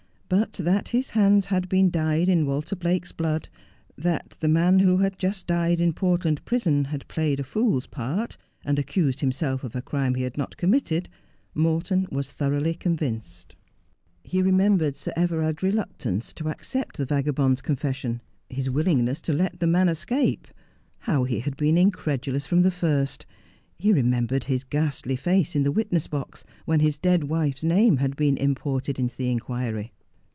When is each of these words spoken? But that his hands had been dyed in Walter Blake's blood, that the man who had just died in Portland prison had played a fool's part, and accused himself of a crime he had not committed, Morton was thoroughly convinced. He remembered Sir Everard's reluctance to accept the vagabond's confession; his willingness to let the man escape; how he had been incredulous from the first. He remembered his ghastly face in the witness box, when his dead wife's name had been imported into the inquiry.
But 0.33 0.53
that 0.53 0.87
his 0.87 1.09
hands 1.09 1.47
had 1.47 1.67
been 1.67 1.89
dyed 1.91 2.29
in 2.29 2.45
Walter 2.45 2.73
Blake's 2.77 3.11
blood, 3.11 3.49
that 3.97 4.37
the 4.39 4.47
man 4.47 4.79
who 4.79 4.95
had 4.99 5.17
just 5.19 5.45
died 5.45 5.81
in 5.81 5.91
Portland 5.91 6.45
prison 6.45 6.85
had 6.85 7.05
played 7.09 7.41
a 7.41 7.43
fool's 7.43 7.85
part, 7.85 8.37
and 8.63 8.79
accused 8.79 9.19
himself 9.19 9.61
of 9.65 9.75
a 9.75 9.81
crime 9.81 10.15
he 10.15 10.23
had 10.23 10.37
not 10.37 10.55
committed, 10.55 11.09
Morton 11.53 12.07
was 12.09 12.31
thoroughly 12.31 12.73
convinced. 12.73 13.57
He 14.23 14.41
remembered 14.41 14.95
Sir 14.95 15.11
Everard's 15.17 15.63
reluctance 15.63 16.31
to 16.35 16.47
accept 16.47 16.95
the 16.95 17.05
vagabond's 17.05 17.61
confession; 17.61 18.21
his 18.49 18.69
willingness 18.69 19.19
to 19.23 19.33
let 19.33 19.59
the 19.59 19.67
man 19.67 19.89
escape; 19.89 20.47
how 20.99 21.25
he 21.25 21.41
had 21.41 21.57
been 21.57 21.77
incredulous 21.77 22.45
from 22.45 22.61
the 22.61 22.71
first. 22.71 23.25
He 23.77 23.91
remembered 23.91 24.45
his 24.45 24.63
ghastly 24.63 25.17
face 25.17 25.57
in 25.57 25.63
the 25.63 25.73
witness 25.73 26.07
box, 26.07 26.45
when 26.63 26.79
his 26.79 26.97
dead 26.97 27.25
wife's 27.25 27.65
name 27.65 27.97
had 27.97 28.15
been 28.15 28.37
imported 28.37 28.97
into 28.97 29.17
the 29.17 29.29
inquiry. 29.29 29.91